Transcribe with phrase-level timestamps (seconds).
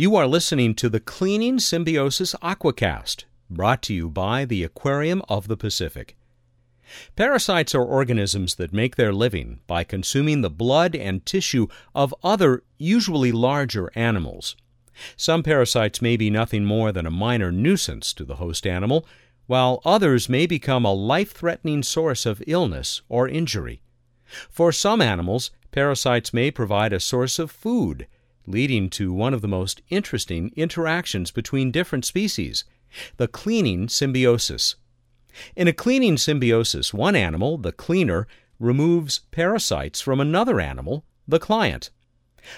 [0.00, 5.46] You are listening to the Cleaning Symbiosis Aquacast, brought to you by the Aquarium of
[5.46, 6.16] the Pacific.
[7.16, 12.62] Parasites are organisms that make their living by consuming the blood and tissue of other,
[12.78, 14.56] usually larger animals.
[15.18, 19.04] Some parasites may be nothing more than a minor nuisance to the host animal,
[19.48, 23.82] while others may become a life threatening source of illness or injury.
[24.48, 28.06] For some animals, parasites may provide a source of food,
[28.46, 32.64] leading to one of the most interesting interactions between different species
[33.18, 34.74] the cleaning symbiosis.
[35.54, 38.26] In a cleaning symbiosis, one animal, the cleaner,
[38.58, 41.90] removes parasites from another animal, the client.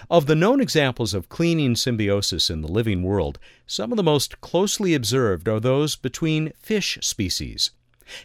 [0.08, 4.41] Of the known examples of cleaning symbiosis in the living world, some of the most
[4.41, 7.72] closely observed are those between fish species.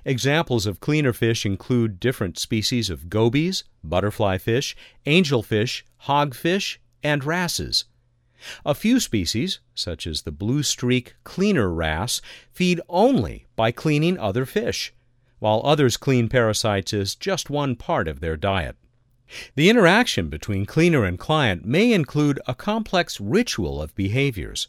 [0.05, 7.85] Examples of cleaner fish include different species of gobies, butterfly fish, angelfish, hogfish, and wrasses.
[8.65, 12.21] A few species, such as the blue streak cleaner wrasse,
[12.51, 14.93] feed only by cleaning other fish,
[15.39, 18.75] while others clean parasites as just one part of their diet.
[19.55, 24.67] The interaction between cleaner and client may include a complex ritual of behaviors.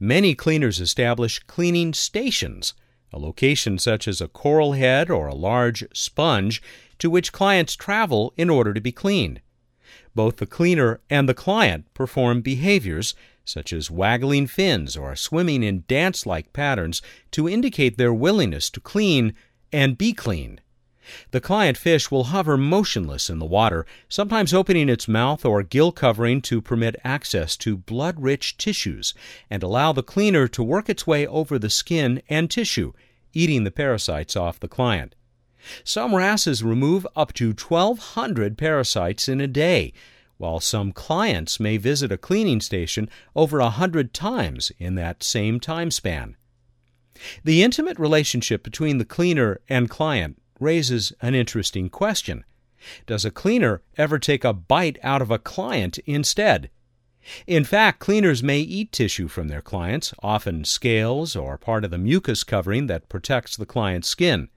[0.00, 2.74] Many cleaners establish cleaning stations,
[3.12, 6.62] a location such as a coral head or a large sponge
[6.98, 9.40] to which clients travel in order to be cleaned.
[10.14, 15.84] Both the cleaner and the client perform behaviors such as waggling fins or swimming in
[15.88, 19.34] dance like patterns to indicate their willingness to clean
[19.72, 20.60] and be cleaned.
[21.32, 25.90] The client fish will hover motionless in the water, sometimes opening its mouth or gill
[25.90, 29.12] covering to permit access to blood rich tissues
[29.50, 32.92] and allow the cleaner to work its way over the skin and tissue,
[33.32, 35.16] eating the parasites off the client.
[35.84, 39.92] Some wrasses remove up to 1,200 parasites in a day,
[40.38, 45.60] while some clients may visit a cleaning station over a hundred times in that same
[45.60, 46.36] time span.
[47.44, 52.44] The intimate relationship between the cleaner and client raises an interesting question.
[53.06, 56.70] Does a cleaner ever take a bite out of a client instead?
[57.46, 61.98] In fact, cleaners may eat tissue from their clients, often scales or part of the
[61.98, 64.48] mucus covering that protects the client's skin.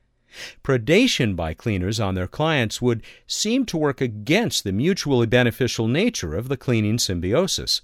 [0.64, 6.36] Predation by cleaners on their clients would seem to work against the mutually beneficial nature
[6.36, 7.82] of the cleaning symbiosis.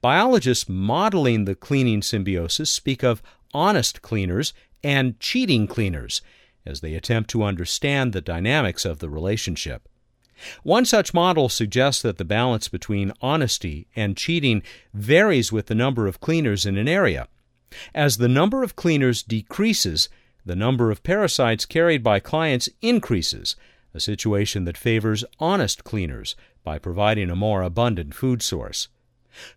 [0.00, 4.52] Biologists modeling the cleaning symbiosis speak of honest cleaners
[4.82, 6.22] and cheating cleaners,
[6.66, 9.88] as they attempt to understand the dynamics of the relationship.
[10.62, 14.62] One such model suggests that the balance between honesty and cheating
[14.92, 17.28] varies with the number of cleaners in an area.
[17.94, 20.08] As the number of cleaners decreases,
[20.44, 23.56] the number of parasites carried by clients increases,
[23.94, 28.88] a situation that favors honest cleaners by providing a more abundant food source.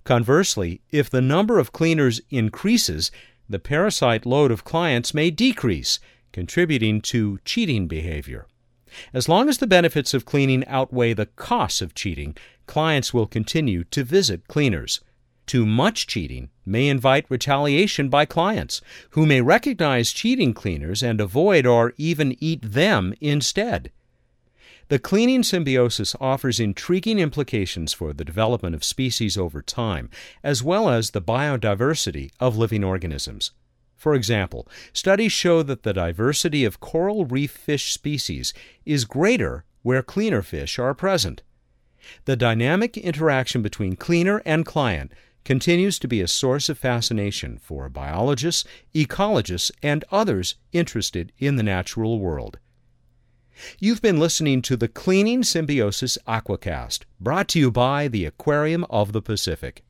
[0.03, 3.11] Conversely, if the number of cleaners increases,
[3.49, 5.99] the parasite load of clients may decrease,
[6.31, 8.47] contributing to cheating behavior.
[9.13, 13.83] As long as the benefits of cleaning outweigh the costs of cheating, clients will continue
[13.85, 15.01] to visit cleaners.
[15.47, 18.81] Too much cheating may invite retaliation by clients,
[19.11, 23.91] who may recognize cheating cleaners and avoid or even eat them instead.
[24.89, 30.09] The cleaning symbiosis offers intriguing implications for the development of species over time,
[30.43, 33.51] as well as the biodiversity of living organisms.
[33.95, 38.53] For example, studies show that the diversity of coral reef fish species
[38.85, 41.41] is greater where cleaner fish are present.
[42.25, 45.11] The dynamic interaction between cleaner and client
[45.47, 51.63] continues to be a source of fascination for biologists, ecologists, and others interested in the
[51.63, 52.59] natural world.
[53.79, 59.13] You've been listening to the Cleaning Symbiosis Aquacast, brought to you by the Aquarium of
[59.13, 59.85] the Pacific.